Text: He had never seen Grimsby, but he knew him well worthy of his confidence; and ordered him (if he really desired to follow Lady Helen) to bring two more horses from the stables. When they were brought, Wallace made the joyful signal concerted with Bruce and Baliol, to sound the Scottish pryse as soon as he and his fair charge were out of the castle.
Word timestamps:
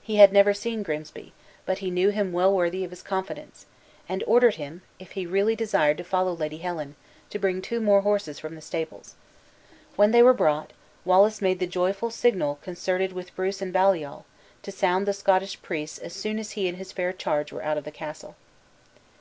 He 0.00 0.18
had 0.18 0.32
never 0.32 0.54
seen 0.54 0.84
Grimsby, 0.84 1.32
but 1.64 1.78
he 1.78 1.90
knew 1.90 2.10
him 2.10 2.30
well 2.32 2.54
worthy 2.54 2.84
of 2.84 2.90
his 2.90 3.02
confidence; 3.02 3.66
and 4.08 4.22
ordered 4.24 4.54
him 4.54 4.82
(if 5.00 5.10
he 5.18 5.26
really 5.26 5.56
desired 5.56 5.98
to 5.98 6.04
follow 6.04 6.32
Lady 6.34 6.58
Helen) 6.58 6.94
to 7.30 7.38
bring 7.40 7.60
two 7.60 7.80
more 7.80 8.02
horses 8.02 8.38
from 8.38 8.54
the 8.54 8.60
stables. 8.60 9.16
When 9.96 10.12
they 10.12 10.22
were 10.22 10.32
brought, 10.32 10.72
Wallace 11.04 11.42
made 11.42 11.58
the 11.58 11.66
joyful 11.66 12.12
signal 12.12 12.60
concerted 12.62 13.12
with 13.12 13.34
Bruce 13.34 13.60
and 13.60 13.72
Baliol, 13.72 14.24
to 14.62 14.70
sound 14.70 15.04
the 15.04 15.12
Scottish 15.12 15.60
pryse 15.62 15.98
as 15.98 16.12
soon 16.12 16.38
as 16.38 16.52
he 16.52 16.68
and 16.68 16.78
his 16.78 16.92
fair 16.92 17.12
charge 17.12 17.50
were 17.52 17.64
out 17.64 17.76
of 17.76 17.82
the 17.82 17.90
castle. 17.90 18.36